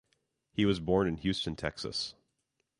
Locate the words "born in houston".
0.79-1.55